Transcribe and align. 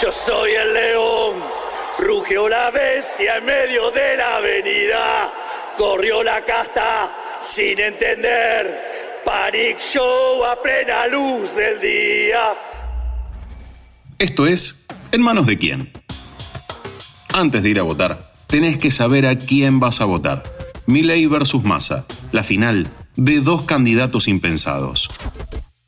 yo 0.00 0.12
soy 0.12 0.52
el 0.52 0.72
león. 0.72 1.36
Rugió 1.98 2.48
la 2.48 2.70
bestia 2.70 3.36
en 3.36 3.44
medio 3.44 3.90
de 3.90 4.16
la 4.16 4.36
avenida. 4.36 5.32
Corrió 5.76 6.22
la 6.22 6.44
casta 6.44 7.14
sin 7.40 7.78
entender. 7.78 9.20
Panic 9.24 9.78
Show 9.80 10.44
a 10.44 10.60
plena 10.60 11.06
luz 11.06 11.54
del 11.54 11.80
día. 11.80 12.54
Esto 14.18 14.46
es 14.46 14.80
¿En 15.12 15.22
manos 15.22 15.46
de 15.46 15.58
quién? 15.58 15.90
Antes 17.32 17.64
de 17.64 17.68
ir 17.70 17.80
a 17.80 17.82
votar, 17.82 18.32
tenés 18.46 18.78
que 18.78 18.92
saber 18.92 19.26
a 19.26 19.36
quién 19.36 19.80
vas 19.80 20.00
a 20.00 20.04
votar. 20.04 20.44
Milei 20.86 21.26
versus 21.26 21.64
Massa, 21.64 22.06
la 22.30 22.44
final 22.44 22.88
de 23.16 23.40
dos 23.40 23.62
candidatos 23.62 24.28
impensados. 24.28 25.10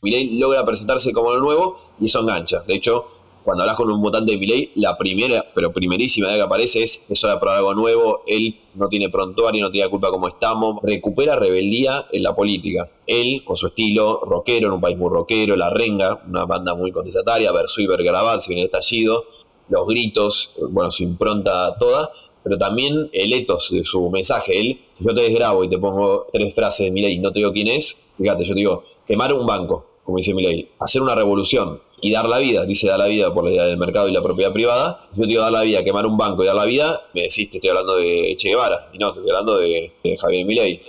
Milei 0.05 0.37
logra 0.37 0.65
presentarse 0.67 1.13
como 1.13 1.33
lo 1.33 1.41
nuevo 1.41 1.79
y 2.01 2.07
eso 2.07 2.19
engancha. 2.19 2.65
De 2.67 2.75
hecho, 2.75 3.07
cuando 3.45 3.63
hablas 3.63 3.77
con 3.77 3.89
un 3.89 4.03
votante 4.03 4.33
de 4.33 4.39
Milei, 4.39 4.73
la 4.75 4.99
primera, 4.99 5.47
pero 5.55 5.73
primerísima 5.73 6.27
idea 6.27 6.39
que 6.39 6.43
aparece 6.43 6.83
es 6.83 7.05
eso 7.09 7.29
de 7.29 7.37
probar 7.37 7.59
algo 7.59 7.75
nuevo, 7.75 8.25
él 8.27 8.59
no 8.75 8.89
tiene 8.89 9.11
prontuario, 9.11 9.63
no 9.63 9.71
tiene 9.71 9.89
culpa 9.89 10.11
como 10.11 10.27
estamos, 10.27 10.81
recupera 10.83 11.37
rebeldía 11.37 12.09
en 12.11 12.25
la 12.25 12.35
política. 12.35 12.91
Él, 13.07 13.45
con 13.45 13.57
su 13.57 13.69
estilo 13.69 14.19
rockero, 14.25 14.67
en 14.67 14.73
un 14.73 14.81
país 14.81 14.99
muy 14.99 15.09
rockero, 15.09 15.55
La 15.55 15.71
Renga, 15.71 16.21
una 16.27 16.47
banda 16.47 16.75
muy 16.75 16.91
contestataria, 16.91 17.53
Verso 17.53 17.81
y 17.81 17.87
Vergarabat, 17.87 18.41
si 18.41 18.49
viene 18.49 18.63
el 18.63 18.67
estallido, 18.67 19.27
los 19.69 19.87
gritos, 19.87 20.51
bueno, 20.69 20.91
su 20.91 21.05
impronta 21.05 21.77
toda, 21.79 22.11
pero 22.43 22.59
también 22.59 23.09
el 23.13 23.33
etos 23.33 23.71
de 23.71 23.85
su 23.85 24.11
mensaje. 24.11 24.59
Él, 24.59 24.81
si 24.99 25.05
yo 25.05 25.15
te 25.15 25.21
desgrabo 25.21 25.63
y 25.63 25.69
te 25.69 25.79
pongo 25.79 26.27
tres 26.33 26.53
frases 26.53 26.87
de 26.87 26.91
Milei 26.91 27.15
y 27.15 27.19
no 27.21 27.31
te 27.31 27.39
digo 27.39 27.53
quién 27.53 27.69
es, 27.69 28.01
fíjate, 28.19 28.43
yo 28.43 28.55
te 28.55 28.59
digo, 28.59 28.85
quemar 29.07 29.33
un 29.33 29.47
banco, 29.47 29.92
como 30.05 30.19
dice 30.19 30.35
Milei, 30.35 30.69
hacer 30.81 31.03
una 31.03 31.15
revolución 31.15 31.81
y 32.01 32.11
dar 32.11 32.29
la 32.29 32.39
vida, 32.39 32.65
dice 32.67 32.89
dar 32.89 32.99
la 32.99 33.07
vida 33.07 33.33
por 33.33 33.45
la 33.45 33.51
idea 33.51 33.65
del 33.65 33.79
mercado 33.79 34.09
y 34.09 34.13
la 34.13 34.23
propiedad 34.23 34.53
privada, 34.53 35.01
si 35.13 35.19
yo 35.19 35.23
te 35.23 35.29
digo 35.29 35.43
dar 35.43 35.53
la 35.53 35.63
vida, 35.63 35.85
quemar 35.85 36.05
un 36.07 36.17
banco 36.17 36.43
y 36.43 36.47
dar 36.47 36.57
la 36.57 36.65
vida, 36.65 37.03
me 37.15 37.23
decís, 37.23 37.49
te 37.49 37.59
estoy 37.59 37.71
hablando 37.71 37.97
de 37.97 38.35
Che 38.37 38.49
Guevara, 38.49 38.89
y 38.93 38.99
no, 38.99 39.13
te 39.13 39.21
estoy 39.21 39.31
hablando 39.31 39.59
de, 39.59 39.93
de 40.03 40.19
Javier 40.19 40.47
Milei. 40.47 40.83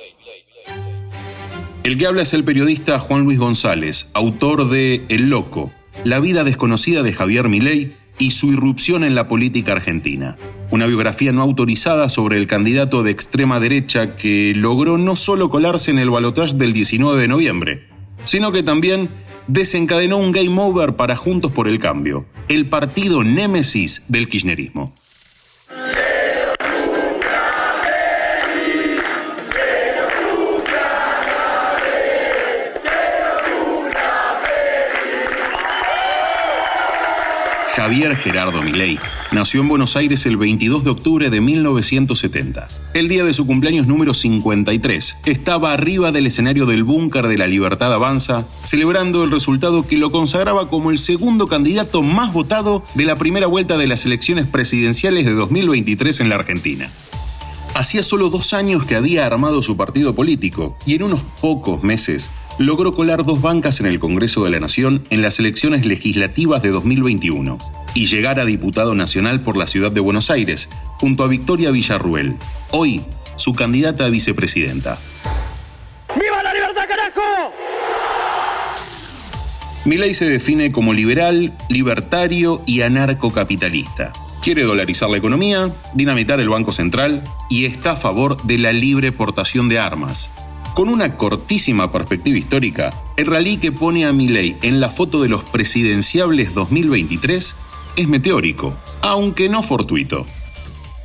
El 1.83 1.97
que 1.97 2.07
habla 2.07 2.23
es 2.23 2.33
el 2.33 2.43
periodista 2.43 2.97
Juan 2.97 3.25
Luis 3.25 3.37
González, 3.37 4.09
autor 4.13 4.69
de 4.69 5.05
El 5.09 5.29
Loco, 5.29 5.71
la 6.03 6.19
vida 6.19 6.43
desconocida 6.43 7.03
de 7.03 7.13
Javier 7.13 7.49
Milei 7.49 7.95
y 8.17 8.31
su 8.31 8.51
irrupción 8.51 9.03
en 9.03 9.15
la 9.15 9.27
política 9.27 9.73
argentina. 9.73 10.37
Una 10.71 10.87
biografía 10.87 11.31
no 11.31 11.41
autorizada 11.41 12.09
sobre 12.09 12.37
el 12.37 12.47
candidato 12.47 13.03
de 13.03 13.11
extrema 13.11 13.59
derecha 13.59 14.15
que 14.15 14.53
logró 14.55 14.97
no 14.97 15.15
solo 15.15 15.49
colarse 15.49 15.91
en 15.91 15.99
el 15.99 16.09
balotaje 16.09 16.55
del 16.55 16.73
19 16.73 17.21
de 17.21 17.27
noviembre, 17.27 17.92
sino 18.23 18.51
que 18.51 18.63
también 18.63 19.09
desencadenó 19.47 20.17
un 20.17 20.31
game 20.31 20.55
over 20.61 20.95
para 20.95 21.15
Juntos 21.15 21.51
por 21.51 21.67
el 21.67 21.79
Cambio, 21.79 22.25
el 22.47 22.67
partido 22.69 23.23
némesis 23.23 24.05
del 24.07 24.29
kirchnerismo. 24.29 24.93
Javier 37.83 38.15
Gerardo 38.15 38.61
Milei 38.61 38.97
nació 39.33 39.59
en 39.59 39.67
Buenos 39.67 39.97
Aires 39.97 40.25
el 40.25 40.37
22 40.37 40.85
de 40.85 40.89
octubre 40.89 41.29
de 41.29 41.41
1970. 41.41 42.69
El 42.93 43.09
día 43.09 43.25
de 43.25 43.33
su 43.33 43.45
cumpleaños 43.45 43.87
número 43.87 44.13
53, 44.13 45.17
estaba 45.25 45.73
arriba 45.73 46.13
del 46.13 46.27
escenario 46.27 46.65
del 46.65 46.85
Búnker 46.85 47.27
de 47.27 47.37
la 47.37 47.45
Libertad 47.45 47.91
Avanza, 47.91 48.47
celebrando 48.63 49.25
el 49.25 49.31
resultado 49.31 49.85
que 49.85 49.97
lo 49.97 50.13
consagraba 50.13 50.69
como 50.69 50.91
el 50.91 50.97
segundo 50.97 51.47
candidato 51.47 52.03
más 52.03 52.31
votado 52.31 52.85
de 52.95 53.03
la 53.03 53.17
primera 53.17 53.47
vuelta 53.47 53.75
de 53.75 53.87
las 53.87 54.05
elecciones 54.05 54.47
presidenciales 54.47 55.25
de 55.25 55.33
2023 55.33 56.21
en 56.21 56.29
la 56.29 56.35
Argentina. 56.35 56.89
Hacía 57.75 58.01
solo 58.01 58.29
dos 58.29 58.53
años 58.53 58.85
que 58.85 58.95
había 58.95 59.25
armado 59.25 59.61
su 59.61 59.75
partido 59.75 60.15
político 60.15 60.77
y 60.85 60.95
en 60.95 61.03
unos 61.03 61.21
pocos 61.41 61.83
meses 61.83 62.31
logró 62.59 62.93
colar 62.93 63.23
dos 63.23 63.41
bancas 63.41 63.79
en 63.79 63.87
el 63.87 63.99
Congreso 63.99 64.43
de 64.43 64.51
la 64.51 64.59
Nación 64.59 65.03
en 65.09 65.23
las 65.23 65.39
elecciones 65.39 65.85
legislativas 65.85 66.61
de 66.61 66.69
2021 66.69 67.82
y 67.93 68.07
llegar 68.07 68.39
a 68.39 68.45
diputado 68.45 68.95
nacional 68.95 69.41
por 69.41 69.57
la 69.57 69.67
ciudad 69.67 69.91
de 69.91 69.99
Buenos 69.99 70.29
Aires, 70.31 70.69
junto 70.99 71.23
a 71.23 71.27
Victoria 71.27 71.71
Villarruel, 71.71 72.35
hoy 72.71 73.03
su 73.35 73.53
candidata 73.53 74.05
a 74.05 74.09
vicepresidenta. 74.09 74.97
¡Viva 76.19 76.43
la 76.43 76.53
libertad, 76.53 76.83
carajo! 76.87 77.53
Milei 79.85 80.13
se 80.13 80.29
define 80.29 80.71
como 80.71 80.93
liberal, 80.93 81.53
libertario 81.69 82.61
y 82.65 82.81
anarcocapitalista. 82.81 84.13
Quiere 84.41 84.63
dolarizar 84.63 85.09
la 85.09 85.17
economía, 85.17 85.73
dinamitar 85.93 86.39
el 86.39 86.49
Banco 86.49 86.71
Central 86.73 87.23
y 87.49 87.65
está 87.65 87.91
a 87.91 87.95
favor 87.95 88.41
de 88.43 88.57
la 88.57 88.73
libre 88.73 89.11
portación 89.11 89.69
de 89.69 89.79
armas, 89.79 90.29
con 90.73 90.89
una 90.89 91.15
cortísima 91.15 91.91
perspectiva 91.91 92.37
histórica, 92.37 92.93
el 93.17 93.27
rally 93.27 93.57
que 93.57 93.71
pone 93.71 94.05
a 94.05 94.13
Milei 94.13 94.57
en 94.61 94.79
la 94.79 94.89
foto 94.89 95.21
de 95.21 95.29
los 95.29 95.43
presidenciables 95.43 96.53
2023 96.53 97.55
es 97.95 98.07
meteórico, 98.07 98.73
aunque 99.01 99.49
no 99.49 99.61
fortuito. 99.61 100.25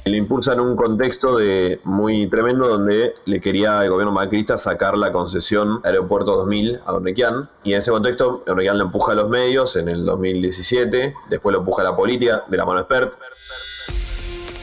Le 0.05 0.17
impulsa 0.17 0.55
en 0.55 0.61
un 0.61 0.75
contexto 0.75 1.37
de 1.37 1.81
muy 1.85 2.31
tremendo 2.31 2.67
donde 2.67 3.13
le 3.27 3.41
quería 3.43 3.85
el 3.85 3.91
gobierno 3.91 4.13
macrista 4.13 4.57
sacar 4.57 4.97
la 4.97 5.13
concesión 5.13 5.81
Aeropuerto 5.85 6.35
2000 6.37 6.81
a 6.87 6.95
Ornequian. 6.95 7.51
Y 7.63 7.73
en 7.73 7.79
ese 7.79 7.91
contexto, 7.91 8.43
Ornequian 8.47 8.79
lo 8.79 8.85
empuja 8.85 9.13
a 9.13 9.17
los 9.17 9.29
medios 9.29 9.77
en 9.77 9.89
el 9.89 10.07
2017, 10.07 11.15
después 11.29 11.53
lo 11.53 11.59
empuja 11.59 11.83
a 11.83 11.85
la 11.85 11.97
política 11.97 12.45
de 12.49 12.57
la 12.57 12.65
mano 12.65 12.81
expert. 12.81 13.13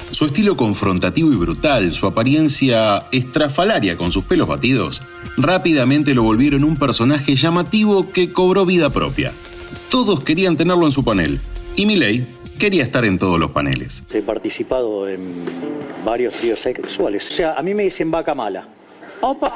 Su 0.10 0.26
estilo 0.26 0.56
confrontativo 0.56 1.32
y 1.32 1.36
brutal, 1.36 1.94
su 1.94 2.08
apariencia 2.08 3.06
estrafalaria 3.12 3.98
con 3.98 4.12
sus 4.12 4.26
pelos 4.26 4.48
batidos, 4.48 5.02
rápidamente 5.38 6.16
lo 6.16 6.24
volvieron 6.24 6.64
un 6.64 6.78
personaje 6.78 7.36
llamativo 7.36 8.10
que 8.12 8.32
cobró 8.32 8.66
vida 8.66 8.90
propia. 8.90 9.32
Todos 9.92 10.22
querían 10.22 10.58
tenerlo 10.58 10.86
en 10.86 10.92
su 10.92 11.04
panel, 11.04 11.42
y 11.76 11.86
Milei 11.86 12.26
quería 12.60 12.84
estar 12.84 13.06
en 13.06 13.18
todos 13.18 13.40
los 13.40 13.52
paneles. 13.52 14.04
He 14.14 14.22
participado 14.22 15.08
en 15.10 15.46
varios 16.04 16.34
tríos 16.36 16.60
sexuales. 16.60 17.30
O 17.30 17.34
sea, 17.34 17.54
a 17.54 17.62
mí 17.62 17.74
me 17.74 17.84
dicen 17.84 18.12
vaca 18.12 18.36
mala. 18.36 18.68
Opa. 19.22 19.56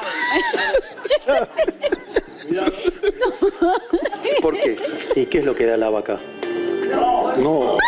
¿Por 4.42 4.58
qué? 4.60 4.76
¿Y 5.16 5.26
qué 5.26 5.38
es 5.38 5.44
lo 5.44 5.54
que 5.54 5.66
da 5.66 5.76
la 5.76 5.90
vaca? 5.90 6.18
No. 7.38 7.78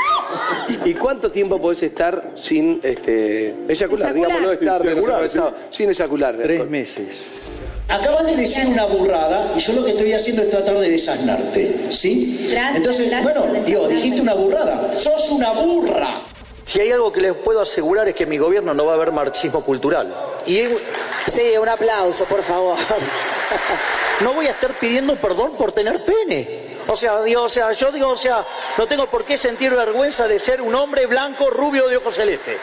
¿Y 0.84 0.94
cuánto 0.94 1.31
tiempo 1.31 1.60
podés 1.60 1.82
estar 1.82 2.32
sin 2.34 2.81
este, 2.82 3.54
eyacular? 3.69 4.14
Eyacular. 4.14 4.14
Digamos, 4.14 4.43
no 4.43 4.53
estar 4.53 5.54
sin 5.70 5.91
eyacular. 5.91 6.37
Tres 6.37 6.69
meses. 6.69 7.41
Acabas 7.92 8.25
de 8.25 8.36
decir 8.36 8.66
una 8.69 8.86
burrada 8.86 9.53
y 9.54 9.60
yo 9.60 9.75
lo 9.75 9.84
que 9.84 9.91
estoy 9.91 10.14
haciendo 10.14 10.41
es 10.42 10.50
tratar 10.50 10.78
de 10.78 10.88
desasnarte, 10.88 11.92
¿sí? 11.92 12.48
Gracias, 12.50 12.76
Entonces, 12.76 13.10
gracias 13.10 13.34
bueno, 13.34 13.62
digo, 13.66 13.86
dijiste 13.86 14.22
una 14.22 14.32
burrada. 14.32 14.94
¡Sos 14.94 15.28
una 15.30 15.50
burra! 15.53 16.22
Si 16.64 16.81
hay 16.81 16.91
algo 16.91 17.12
que 17.12 17.20
les 17.20 17.34
puedo 17.36 17.60
asegurar 17.60 18.08
es 18.08 18.14
que 18.14 18.22
en 18.22 18.31
mi 18.31 18.38
gobierno 18.38 18.72
no 18.72 18.86
va 18.86 18.92
a 18.92 18.94
haber 18.94 19.12
marxismo 19.12 19.62
cultural. 19.62 20.14
Y 20.47 20.62
Sí, 21.26 21.56
un 21.60 21.69
aplauso, 21.69 22.25
por 22.25 22.42
favor. 22.42 22.78
no 24.22 24.32
voy 24.32 24.47
a 24.47 24.52
estar 24.52 24.72
pidiendo 24.72 25.16
perdón 25.16 25.52
por 25.52 25.72
tener 25.72 26.02
pene. 26.04 26.78
O 26.88 26.97
sea, 26.97 27.22
digo, 27.22 27.42
o 27.42 27.48
sea, 27.50 27.72
yo 27.72 27.92
digo, 27.92 28.08
o 28.08 28.16
sea, 28.16 28.44
no 28.78 28.86
tengo 28.86 29.06
por 29.06 29.25
qué 29.25 29.36
sentir 29.36 29.70
vergüenza 29.70 30.26
de 30.26 30.38
ser 30.38 30.62
un 30.62 30.75
hombre 30.75 31.04
blanco, 31.04 31.50
rubio, 31.50 31.88
de 31.88 31.98
ojos 31.98 32.14
celeste. 32.14 32.58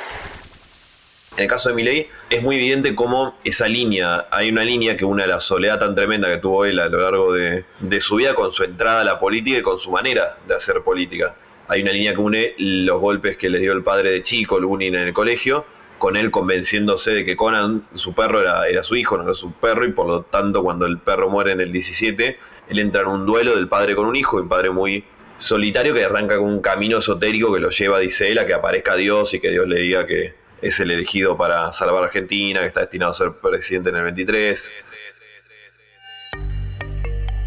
En 1.38 1.44
el 1.44 1.50
caso 1.50 1.70
de 1.70 1.76
Milei 1.76 2.08
es 2.30 2.42
muy 2.42 2.56
evidente 2.56 2.96
cómo 2.96 3.38
esa 3.44 3.68
línea, 3.68 4.28
hay 4.32 4.50
una 4.50 4.64
línea 4.64 4.98
que 4.98 5.06
une 5.06 5.26
la 5.28 5.40
soledad 5.40 5.80
tan 5.80 5.96
tremenda 5.96 6.28
que 6.28 6.38
tuvo 6.38 6.66
él 6.66 6.80
a 6.80 6.90
lo 6.90 7.02
largo 7.02 7.34
de, 7.34 7.66
su 8.02 8.16
vida 8.16 8.34
con 8.34 8.52
su 8.52 8.64
entrada 8.64 9.02
a 9.02 9.04
la 9.04 9.20
política 9.20 9.60
y 9.60 9.62
con 9.62 9.80
su 9.80 9.92
manera 9.92 10.38
de 10.48 10.56
hacer 10.56 10.82
política. 10.82 11.36
Hay 11.68 11.82
una 11.84 11.92
línea 11.92 12.14
que 12.14 12.20
une 12.20 12.56
los 12.58 13.00
golpes 13.00 13.38
que 13.38 13.50
le 13.50 13.60
dio 13.60 13.74
el 13.74 13.84
padre 13.84 14.12
de 14.12 14.24
chico, 14.24 14.60
Lunin, 14.60 14.96
en 14.96 15.08
el 15.08 15.14
colegio, 15.14 15.66
con 16.00 16.18
él 16.18 16.32
convenciéndose 16.32 17.12
de 17.12 17.26
que 17.26 17.36
Conan, 17.36 17.86
su 17.94 18.14
perro, 18.14 18.42
era, 18.42 18.68
era 18.68 18.84
su 18.84 18.96
hijo, 18.96 19.18
no 19.18 19.24
era 19.24 19.34
su 19.34 19.52
perro, 19.52 19.86
y 19.86 19.92
por 19.92 20.08
lo 20.08 20.24
tanto 20.24 20.64
cuando 20.64 20.88
el 20.88 20.98
perro 20.98 21.30
muere 21.30 21.52
en 21.52 21.62
el 21.62 21.72
17, 21.72 22.40
él 22.70 22.80
entra 22.80 23.02
en 23.02 23.08
un 23.08 23.26
duelo 23.26 23.56
del 23.56 23.68
padre 23.68 23.96
con 23.96 24.08
un 24.08 24.16
hijo, 24.16 24.38
un 24.38 24.50
padre 24.50 24.72
muy 24.72 25.04
solitario 25.38 25.94
que 25.94 26.04
arranca 26.04 26.38
con 26.38 26.48
un 26.48 26.62
camino 26.62 26.98
esotérico 26.98 27.54
que 27.54 27.60
lo 27.60 27.70
lleva, 27.70 28.00
dice 28.00 28.32
él, 28.32 28.40
a 28.40 28.46
que 28.46 28.54
aparezca 28.54 28.96
Dios 28.96 29.34
y 29.34 29.40
que 29.40 29.52
Dios 29.52 29.68
le 29.68 29.80
diga 29.80 30.08
que 30.08 30.39
es 30.62 30.80
el 30.80 30.92
elegido 30.92 31.38
para 31.38 31.72
salvar 31.72 32.04
a 32.04 32.08
Argentina, 32.08 32.62
que 32.62 32.68
está 32.68 32.82
destinado 32.82 33.12
a 33.12 33.14
ser 33.14 33.32
presidente 33.34 33.90
en 33.90 33.96
el 33.96 34.04
23. 34.04 34.74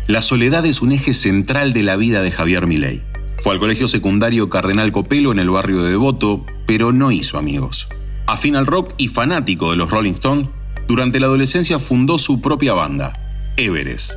La 0.08 0.22
soledad 0.22 0.66
es 0.66 0.82
un 0.82 0.92
eje 0.92 1.14
central 1.14 1.72
de 1.72 1.82
la 1.82 1.96
vida 1.96 2.22
de 2.22 2.30
Javier 2.30 2.66
Milei. 2.66 3.02
Fue 3.38 3.54
al 3.54 3.60
colegio 3.60 3.88
secundario 3.88 4.50
Cardenal 4.50 4.92
Copelo 4.92 5.32
en 5.32 5.38
el 5.38 5.50
barrio 5.50 5.82
de 5.82 5.90
Devoto, 5.90 6.44
pero 6.66 6.92
no 6.92 7.10
hizo 7.10 7.38
amigos. 7.38 7.88
Afín 8.26 8.56
al 8.56 8.66
rock 8.66 8.94
y 8.98 9.08
fanático 9.08 9.70
de 9.70 9.76
los 9.76 9.90
Rolling 9.90 10.12
Stones, 10.12 10.48
durante 10.88 11.20
la 11.20 11.26
adolescencia 11.26 11.78
fundó 11.78 12.18
su 12.18 12.40
propia 12.40 12.74
banda, 12.74 13.12
Everest. 13.56 14.12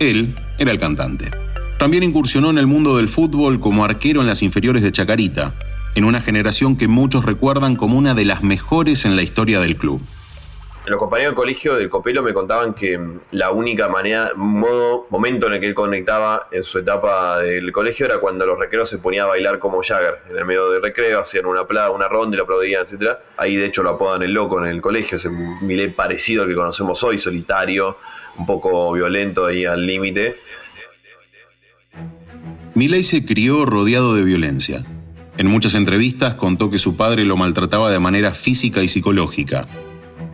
Él 0.00 0.34
era 0.58 0.72
el 0.72 0.78
cantante. 0.78 1.30
También 1.78 2.02
incursionó 2.02 2.50
en 2.50 2.58
el 2.58 2.66
mundo 2.66 2.96
del 2.96 3.08
fútbol 3.08 3.60
como 3.60 3.84
arquero 3.84 4.20
en 4.20 4.26
las 4.26 4.42
inferiores 4.42 4.82
de 4.82 4.92
Chacarita, 4.92 5.54
en 5.94 6.04
una 6.04 6.20
generación 6.20 6.76
que 6.76 6.88
muchos 6.88 7.24
recuerdan 7.24 7.76
como 7.76 7.96
una 7.96 8.14
de 8.14 8.24
las 8.24 8.42
mejores 8.42 9.04
en 9.04 9.16
la 9.16 9.22
historia 9.22 9.60
del 9.60 9.76
club. 9.76 10.00
Los 10.86 10.98
compañeros 10.98 11.30
del 11.30 11.36
colegio 11.36 11.76
del 11.76 11.88
Copelo 11.88 12.22
me 12.22 12.34
contaban 12.34 12.74
que 12.74 12.98
mm, 12.98 13.20
la 13.30 13.50
única 13.50 13.88
manera, 13.88 14.32
modo, 14.36 15.06
momento 15.08 15.46
en 15.46 15.54
el 15.54 15.60
que 15.60 15.68
él 15.68 15.74
conectaba 15.74 16.48
en 16.50 16.62
su 16.62 16.78
etapa 16.78 17.38
del 17.38 17.72
colegio 17.72 18.04
era 18.04 18.18
cuando 18.18 18.44
los 18.44 18.58
recreos 18.58 18.90
se 18.90 18.98
ponía 18.98 19.22
a 19.22 19.26
bailar 19.26 19.58
como 19.58 19.82
Jagger. 19.82 20.18
En 20.28 20.36
el 20.36 20.44
medio 20.44 20.70
del 20.70 20.82
recreo 20.82 21.20
hacían 21.20 21.46
una, 21.46 21.62
una 21.62 22.08
ronda 22.08 22.34
y 22.34 22.38
lo 22.38 22.44
aplaudían, 22.44 22.84
etc. 22.84 23.12
Ahí 23.38 23.56
de 23.56 23.64
hecho 23.64 23.82
lo 23.82 23.90
apodan 23.90 24.22
el 24.24 24.32
loco 24.32 24.62
en 24.62 24.66
el 24.66 24.82
colegio, 24.82 25.16
ese 25.16 25.30
Milé 25.30 25.88
parecido 25.88 26.42
al 26.42 26.50
que 26.50 26.54
conocemos 26.54 27.02
hoy, 27.02 27.18
solitario, 27.18 27.96
un 28.36 28.44
poco 28.44 28.92
violento 28.92 29.46
ahí 29.46 29.64
al 29.64 29.86
límite. 29.86 30.36
Milei 32.74 33.04
se 33.04 33.24
crió 33.24 33.64
rodeado 33.64 34.16
de 34.16 34.24
violencia. 34.24 34.84
En 35.38 35.46
muchas 35.48 35.74
entrevistas 35.74 36.34
contó 36.34 36.70
que 36.70 36.78
su 36.78 36.96
padre 36.96 37.24
lo 37.24 37.36
maltrataba 37.36 37.90
de 37.90 37.98
manera 37.98 38.32
física 38.34 38.82
y 38.82 38.88
psicológica, 38.88 39.66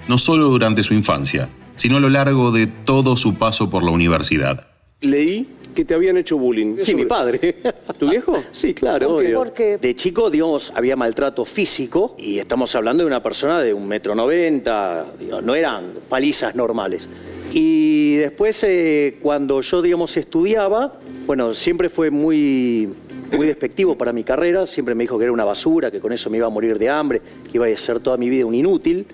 no 0.08 0.18
solo 0.18 0.44
durante 0.48 0.82
su 0.82 0.92
infancia, 0.94 1.48
sino 1.76 1.96
a 1.96 2.00
lo 2.00 2.10
largo 2.10 2.52
de 2.52 2.66
todo 2.66 3.16
su 3.16 3.36
paso 3.36 3.70
por 3.70 3.82
la 3.82 3.90
universidad. 3.92 4.66
Leí 5.00 5.48
que 5.74 5.84
te 5.84 5.94
habían 5.94 6.16
hecho 6.18 6.36
bullying. 6.36 6.76
Sí, 6.80 6.94
mi 6.94 7.06
padre. 7.06 7.56
¿Tu 7.98 8.10
viejo? 8.10 8.42
Sí, 8.52 8.74
claro. 8.74 9.08
¿Por 9.08 9.20
qué? 9.22 9.26
obvio. 9.28 9.38
Porque- 9.38 9.78
De 9.78 9.96
chico, 9.96 10.28
digamos, 10.28 10.72
había 10.74 10.96
maltrato 10.96 11.44
físico 11.46 12.14
y 12.18 12.38
estamos 12.38 12.74
hablando 12.74 13.02
de 13.02 13.06
una 13.06 13.22
persona 13.22 13.60
de 13.60 13.72
un 13.72 13.86
metro 13.88 14.14
noventa, 14.14 15.06
no 15.42 15.54
eran 15.54 15.92
palizas 16.10 16.54
normales. 16.54 17.08
Y 17.52 18.16
después, 18.16 18.62
eh, 18.64 19.18
cuando 19.20 19.60
yo, 19.60 19.82
digamos, 19.82 20.16
estudiaba, 20.16 21.00
bueno, 21.26 21.52
siempre 21.52 21.88
fue 21.88 22.10
muy, 22.10 22.88
muy 23.36 23.46
despectivo 23.46 23.98
para 23.98 24.12
mi 24.12 24.22
carrera, 24.22 24.66
siempre 24.66 24.94
me 24.94 25.04
dijo 25.04 25.18
que 25.18 25.24
era 25.24 25.32
una 25.32 25.44
basura, 25.44 25.90
que 25.90 26.00
con 26.00 26.12
eso 26.12 26.30
me 26.30 26.36
iba 26.36 26.46
a 26.46 26.50
morir 26.50 26.78
de 26.78 26.88
hambre, 26.88 27.20
que 27.44 27.50
iba 27.54 27.66
a 27.66 27.76
ser 27.76 27.98
toda 28.00 28.16
mi 28.16 28.30
vida 28.30 28.46
un 28.46 28.54
inútil. 28.54 29.06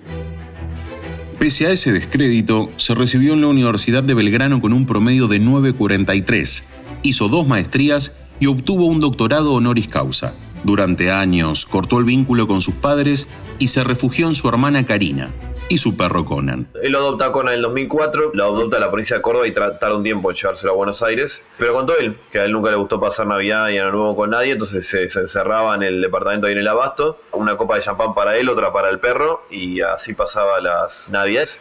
Pese 1.39 1.67
a 1.67 1.71
ese 1.71 1.91
descrédito, 1.91 2.69
se 2.77 2.93
recibió 2.93 3.33
en 3.33 3.41
la 3.41 3.47
Universidad 3.47 4.03
de 4.03 4.13
Belgrano 4.13 4.61
con 4.61 4.73
un 4.73 4.85
promedio 4.85 5.27
de 5.27 5.39
9.43, 5.39 6.63
hizo 7.03 7.29
dos 7.29 7.47
maestrías 7.47 8.13
y 8.39 8.47
obtuvo 8.47 8.85
un 8.85 8.99
doctorado 8.99 9.53
honoris 9.53 9.87
causa. 9.87 10.35
Durante 10.63 11.11
años 11.11 11.65
cortó 11.65 11.99
el 11.99 12.05
vínculo 12.05 12.47
con 12.47 12.61
sus 12.61 12.75
padres 12.75 13.27
y 13.59 13.69
se 13.69 13.83
refugió 13.83 14.27
en 14.27 14.35
su 14.35 14.47
hermana 14.49 14.85
Karina 14.85 15.31
y 15.69 15.77
su 15.77 15.97
perro 15.97 16.23
Conan. 16.25 16.67
Él 16.81 16.91
lo 16.93 16.99
adopta 16.99 17.31
con 17.31 17.47
en 17.49 17.55
el 17.55 17.61
2004, 17.63 18.31
lo 18.33 18.43
adopta 18.43 18.79
la 18.79 18.89
provincia 18.89 19.17
de 19.17 19.21
Córdoba 19.21 19.47
y 19.47 19.51
tra- 19.51 19.77
tarda 19.79 19.97
un 19.97 20.03
tiempo 20.03 20.31
en 20.31 20.37
llevárselo 20.37 20.71
a 20.71 20.75
Buenos 20.75 21.01
Aires. 21.03 21.41
Pero 21.57 21.73
contó 21.73 21.97
él 21.97 22.15
que 22.31 22.39
a 22.39 22.45
él 22.45 22.51
nunca 22.53 22.69
le 22.71 22.77
gustó 22.77 22.99
pasar 22.99 23.27
Navidad 23.27 23.69
y 23.69 23.77
Año 23.77 23.91
Nuevo 23.91 24.15
con 24.15 24.29
nadie, 24.29 24.53
entonces 24.53 24.87
se, 24.87 25.09
se 25.09 25.19
encerraba 25.19 25.75
en 25.75 25.83
el 25.83 26.01
departamento 26.01 26.47
ahí 26.47 26.53
en 26.53 26.59
el 26.59 26.67
Abasto, 26.67 27.19
una 27.33 27.57
copa 27.57 27.75
de 27.75 27.81
champán 27.83 28.13
para 28.13 28.37
él, 28.37 28.47
otra 28.49 28.71
para 28.71 28.89
el 28.89 28.99
perro, 28.99 29.41
y 29.51 29.81
así 29.81 30.13
pasaba 30.13 30.61
las 30.61 31.09
Navidades. 31.11 31.59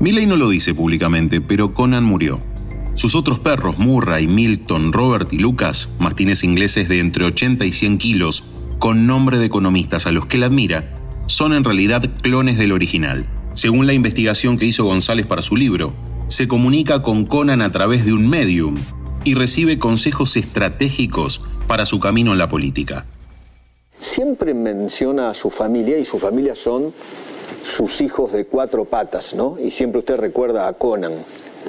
Milley 0.00 0.26
no 0.26 0.36
lo 0.36 0.48
dice 0.48 0.74
públicamente, 0.74 1.40
pero 1.40 1.74
Conan 1.74 2.02
murió. 2.04 2.42
Sus 2.94 3.14
otros 3.14 3.38
perros, 3.38 3.78
Murray, 3.78 4.26
Milton, 4.26 4.92
Robert 4.92 5.32
y 5.32 5.38
Lucas, 5.38 5.94
mastines 5.98 6.44
ingleses 6.44 6.88
de 6.88 7.00
entre 7.00 7.24
80 7.24 7.64
y 7.64 7.72
100 7.72 7.98
kilos, 7.98 8.44
con 8.78 9.06
nombre 9.06 9.38
de 9.38 9.46
economistas 9.46 10.06
a 10.06 10.12
los 10.12 10.26
que 10.26 10.36
él 10.36 10.42
admira, 10.42 10.98
son 11.32 11.54
en 11.54 11.64
realidad 11.64 12.02
clones 12.20 12.58
del 12.58 12.72
original. 12.72 13.26
Según 13.54 13.86
la 13.86 13.94
investigación 13.94 14.58
que 14.58 14.66
hizo 14.66 14.84
González 14.84 15.26
para 15.26 15.40
su 15.42 15.56
libro, 15.56 15.94
se 16.28 16.46
comunica 16.46 17.02
con 17.02 17.24
Conan 17.24 17.62
a 17.62 17.72
través 17.72 18.04
de 18.04 18.12
un 18.12 18.28
medium 18.28 18.74
y 19.24 19.34
recibe 19.34 19.78
consejos 19.78 20.36
estratégicos 20.36 21.40
para 21.66 21.86
su 21.86 22.00
camino 22.00 22.32
en 22.32 22.38
la 22.38 22.48
política. 22.48 23.06
Siempre 23.98 24.52
menciona 24.52 25.30
a 25.30 25.34
su 25.34 25.48
familia 25.48 25.98
y 25.98 26.04
su 26.04 26.18
familia 26.18 26.54
son 26.54 26.92
sus 27.62 28.00
hijos 28.00 28.32
de 28.32 28.44
cuatro 28.46 28.84
patas, 28.84 29.34
¿no? 29.34 29.56
Y 29.62 29.70
siempre 29.70 30.00
usted 30.00 30.16
recuerda 30.16 30.68
a 30.68 30.72
Conan. 30.74 31.12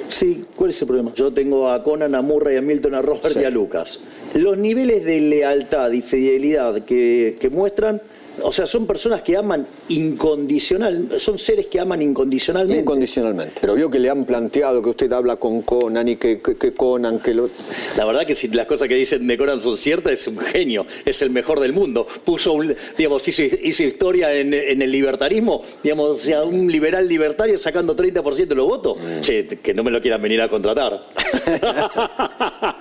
Sí, 0.08 0.44
¿cuál 0.56 0.70
es 0.70 0.80
el 0.82 0.88
problema? 0.88 1.12
Yo 1.14 1.32
tengo 1.32 1.70
a 1.70 1.82
Conan, 1.84 2.14
a 2.14 2.20
Murray, 2.22 2.56
a 2.56 2.60
Milton, 2.60 2.94
a 2.96 3.02
Robert 3.02 3.32
Sí. 3.32 3.38
y 3.40 3.44
a 3.44 3.50
Lucas. 3.50 4.00
Los 4.34 4.58
niveles 4.58 5.04
de 5.04 5.20
lealtad 5.20 5.90
y 5.92 6.02
fidelidad 6.02 6.84
que, 6.84 7.36
que 7.40 7.48
muestran, 7.48 8.02
o 8.42 8.52
sea, 8.52 8.66
son 8.66 8.86
personas 8.86 9.22
que 9.22 9.36
aman 9.36 9.66
incondicional, 9.88 11.08
son 11.20 11.38
seres 11.38 11.66
que 11.66 11.78
aman 11.80 12.02
incondicionalmente. 12.02 12.80
Incondicionalmente. 12.82 13.60
Pero 13.60 13.74
vio 13.74 13.90
que 13.90 13.98
le 13.98 14.10
han 14.10 14.24
planteado 14.24 14.82
que 14.82 14.90
usted 14.90 15.12
habla 15.12 15.36
con 15.36 15.62
Conan 15.62 16.08
y 16.08 16.16
que, 16.16 16.40
que- 16.40 16.56
que 16.56 16.74
Conan, 16.74 17.18
que 17.20 17.34
lo... 17.34 17.48
La 17.96 18.04
verdad 18.04 18.26
que 18.26 18.34
si 18.34 18.48
las 18.48 18.66
cosas 18.66 18.88
que 18.88 18.94
dicen 18.96 19.26
de 19.26 19.38
Conan 19.38 19.60
son 19.60 19.76
ciertas, 19.78 20.12
es 20.14 20.26
un 20.26 20.38
genio, 20.38 20.86
es 21.04 21.22
el 21.22 21.30
mejor 21.30 21.60
del 21.60 21.72
mundo. 21.72 22.06
Puso, 22.24 22.52
un, 22.52 22.74
digamos, 22.98 23.26
hizo, 23.28 23.42
hizo 23.42 23.82
historia 23.84 24.32
en, 24.34 24.52
en 24.52 24.82
el 24.82 24.90
libertarismo, 24.90 25.62
digamos, 25.82 26.10
o 26.10 26.16
sea, 26.16 26.42
un 26.42 26.70
liberal 26.70 27.08
libertario 27.08 27.58
sacando 27.58 27.94
30% 27.96 28.46
de 28.46 28.54
los 28.54 28.66
votos. 28.66 28.98
Che, 29.20 29.46
que 29.46 29.74
no 29.74 29.82
me 29.84 29.90
lo 29.90 30.00
quieran 30.00 30.20
venir 30.22 30.40
a 30.42 30.48
contratar. 30.48 31.06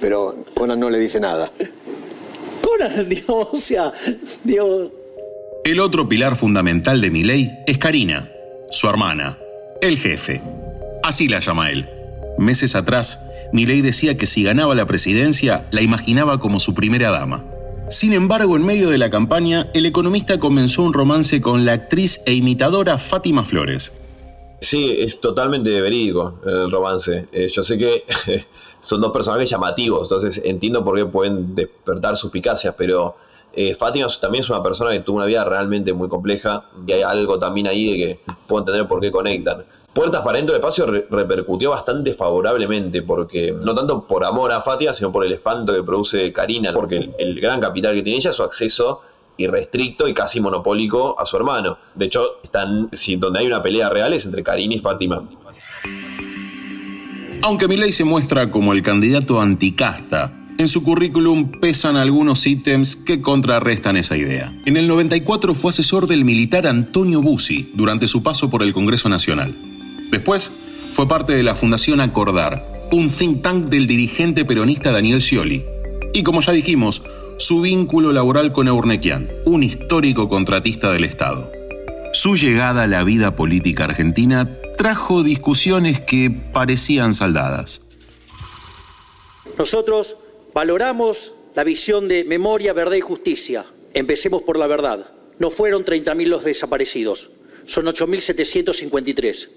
Pero 0.00 0.34
Conan 0.54 0.78
no 0.80 0.90
le 0.90 0.98
dice 0.98 1.20
nada. 1.20 1.50
El 5.64 5.80
otro 5.80 6.08
pilar 6.08 6.36
fundamental 6.36 7.00
de 7.00 7.10
Milei 7.10 7.50
es 7.66 7.78
Karina, 7.78 8.30
su 8.70 8.88
hermana, 8.88 9.38
el 9.80 9.98
jefe. 9.98 10.42
Así 11.02 11.28
la 11.28 11.40
llama 11.40 11.70
él. 11.70 11.88
Meses 12.38 12.74
atrás, 12.74 13.20
Milei 13.52 13.80
decía 13.80 14.16
que 14.16 14.26
si 14.26 14.42
ganaba 14.42 14.74
la 14.74 14.86
presidencia, 14.86 15.66
la 15.70 15.82
imaginaba 15.82 16.40
como 16.40 16.58
su 16.58 16.74
primera 16.74 17.10
dama. 17.10 17.44
Sin 17.88 18.12
embargo, 18.12 18.56
en 18.56 18.64
medio 18.64 18.88
de 18.88 18.98
la 18.98 19.10
campaña, 19.10 19.68
el 19.74 19.86
economista 19.86 20.38
comenzó 20.38 20.82
un 20.82 20.94
romance 20.94 21.40
con 21.40 21.64
la 21.64 21.74
actriz 21.74 22.22
e 22.26 22.32
imitadora 22.32 22.96
Fátima 22.98 23.44
Flores. 23.44 24.31
Sí, 24.62 24.94
es 24.96 25.20
totalmente 25.20 25.80
verídico 25.80 26.34
el 26.46 26.70
romance. 26.70 27.26
Eh, 27.32 27.48
yo 27.48 27.62
sé 27.64 27.76
que 27.76 28.04
son 28.80 29.00
dos 29.00 29.10
personajes 29.12 29.50
llamativos, 29.50 30.02
entonces 30.04 30.40
entiendo 30.44 30.84
por 30.84 30.96
qué 30.96 31.04
pueden 31.04 31.54
despertar 31.54 32.16
suspicacias, 32.16 32.72
pero 32.78 33.16
eh, 33.54 33.74
Fátima 33.74 34.06
también 34.20 34.44
es 34.44 34.50
una 34.50 34.62
persona 34.62 34.92
que 34.92 35.00
tuvo 35.00 35.16
una 35.16 35.26
vida 35.26 35.44
realmente 35.44 35.92
muy 35.92 36.08
compleja 36.08 36.66
y 36.86 36.92
hay 36.92 37.02
algo 37.02 37.38
también 37.40 37.66
ahí 37.66 37.90
de 37.90 37.96
que 37.98 38.20
puedo 38.46 38.60
entender 38.62 38.86
por 38.86 39.00
qué 39.00 39.10
conectan. 39.10 39.64
Puertas 39.92 40.22
para 40.22 40.38
dentro 40.38 40.54
del 40.54 40.60
espacio 40.60 40.86
re- 40.86 41.06
repercutió 41.10 41.70
bastante 41.70 42.14
favorablemente, 42.14 43.02
porque 43.02 43.52
no 43.52 43.74
tanto 43.74 44.06
por 44.06 44.24
amor 44.24 44.52
a 44.52 44.62
Fátima, 44.62 44.94
sino 44.94 45.10
por 45.12 45.24
el 45.24 45.32
espanto 45.32 45.74
que 45.74 45.82
produce 45.82 46.32
Karina, 46.32 46.72
porque 46.72 46.96
el, 46.98 47.14
el 47.18 47.40
gran 47.40 47.60
capital 47.60 47.94
que 47.94 48.02
tiene 48.02 48.16
ella 48.18 48.30
es 48.30 48.36
su 48.36 48.42
acceso 48.44 49.02
irrestricto 49.36 50.08
y 50.08 50.14
casi 50.14 50.40
monopólico 50.40 51.18
a 51.18 51.26
su 51.26 51.36
hermano. 51.36 51.78
De 51.94 52.06
hecho, 52.06 52.40
están, 52.42 52.90
donde 53.18 53.38
hay 53.38 53.46
una 53.46 53.62
pelea 53.62 53.88
real 53.88 54.12
es 54.12 54.24
entre 54.24 54.42
Karina 54.42 54.74
y 54.74 54.78
Fátima. 54.78 55.22
Aunque 57.42 57.66
Milei 57.66 57.92
se 57.92 58.04
muestra 58.04 58.50
como 58.50 58.72
el 58.72 58.82
candidato 58.82 59.40
anticasta, 59.40 60.32
en 60.58 60.68
su 60.68 60.84
currículum 60.84 61.50
pesan 61.50 61.96
algunos 61.96 62.46
ítems 62.46 62.94
que 62.94 63.20
contrarrestan 63.20 63.96
esa 63.96 64.16
idea. 64.16 64.52
En 64.64 64.76
el 64.76 64.86
94 64.86 65.54
fue 65.54 65.70
asesor 65.70 66.06
del 66.06 66.24
militar 66.24 66.66
Antonio 66.66 67.20
Bussi 67.20 67.72
durante 67.74 68.06
su 68.06 68.22
paso 68.22 68.48
por 68.48 68.62
el 68.62 68.72
Congreso 68.72 69.08
Nacional. 69.08 69.56
Después 70.10 70.52
fue 70.92 71.08
parte 71.08 71.34
de 71.34 71.42
la 71.42 71.56
Fundación 71.56 72.00
Acordar, 72.00 72.88
un 72.92 73.08
think 73.08 73.42
tank 73.42 73.64
del 73.70 73.86
dirigente 73.86 74.44
peronista 74.44 74.92
Daniel 74.92 75.22
Scioli. 75.22 75.64
Y 76.12 76.22
como 76.22 76.42
ya 76.42 76.52
dijimos, 76.52 77.02
su 77.42 77.60
vínculo 77.60 78.12
laboral 78.12 78.52
con 78.52 78.68
Eurnequian, 78.68 79.28
un 79.46 79.64
histórico 79.64 80.28
contratista 80.28 80.92
del 80.92 81.02
Estado. 81.02 81.50
Su 82.12 82.36
llegada 82.36 82.84
a 82.84 82.86
la 82.86 83.02
vida 83.02 83.34
política 83.34 83.86
argentina 83.86 84.60
trajo 84.78 85.24
discusiones 85.24 86.00
que 86.00 86.30
parecían 86.30 87.14
saldadas. 87.14 87.82
Nosotros 89.58 90.18
valoramos 90.54 91.34
la 91.56 91.64
visión 91.64 92.06
de 92.06 92.22
memoria, 92.22 92.74
verdad 92.74 92.94
y 92.94 93.00
justicia. 93.00 93.64
Empecemos 93.92 94.42
por 94.42 94.56
la 94.56 94.68
verdad. 94.68 95.10
No 95.40 95.50
fueron 95.50 95.84
30.000 95.84 96.26
los 96.26 96.44
desaparecidos, 96.44 97.30
son 97.64 97.86
8.753. 97.86 99.48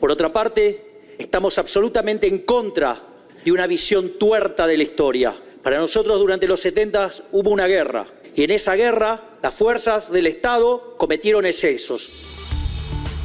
Por 0.00 0.10
otra 0.10 0.32
parte, 0.32 0.84
estamos 1.18 1.56
absolutamente 1.58 2.26
en 2.26 2.40
contra 2.40 3.00
de 3.44 3.52
una 3.52 3.68
visión 3.68 4.18
tuerta 4.18 4.66
de 4.66 4.76
la 4.76 4.82
historia. 4.82 5.36
Para 5.68 5.80
nosotros 5.80 6.18
durante 6.18 6.48
los 6.48 6.60
70 6.60 7.10
hubo 7.30 7.50
una 7.50 7.66
guerra 7.66 8.06
y 8.34 8.42
en 8.42 8.52
esa 8.52 8.74
guerra 8.74 9.20
las 9.42 9.52
fuerzas 9.52 10.10
del 10.10 10.26
Estado 10.26 10.94
cometieron 10.96 11.44
excesos. 11.44 12.08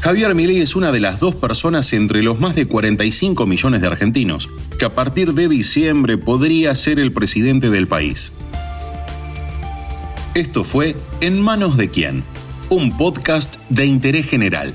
Javier 0.02 0.36
Milei 0.36 0.60
es 0.60 0.76
una 0.76 0.92
de 0.92 1.00
las 1.00 1.22
dos 1.22 1.36
personas 1.36 1.94
entre 1.94 2.22
los 2.22 2.42
más 2.42 2.54
de 2.54 2.66
45 2.68 3.46
millones 3.46 3.80
de 3.80 3.88
argentinos 3.88 4.50
que 4.78 4.84
a 4.84 4.94
partir 4.94 5.32
de 5.32 5.48
diciembre 5.48 6.18
podría 6.18 6.76
ser 6.76 7.00
el 7.00 7.14
presidente 7.14 7.70
del 7.70 7.88
país. 7.88 8.34
Esto 10.36 10.66
fue 10.66 10.98
En 11.22 11.40
manos 11.40 11.78
de 11.78 11.90
quién, 11.92 12.26
un 12.68 12.98
podcast 12.98 13.56
de 13.70 13.86
interés 13.86 14.28
general 14.28 14.74